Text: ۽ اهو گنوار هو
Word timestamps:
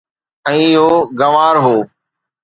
۽ 0.51 0.55
اهو 0.83 0.87
گنوار 1.19 1.55
هو 1.67 1.75